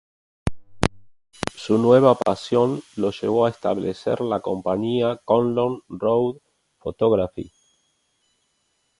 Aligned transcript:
Su 1.55 1.77
nueva 1.77 2.15
pasión 2.15 2.81
lo 2.95 3.11
llevó 3.11 3.45
a 3.45 3.51
establecer 3.51 4.19
la 4.21 4.39
compañía 4.39 5.17
Conlon 5.23 5.83
Road 5.89 6.37
Photography. 6.79 7.51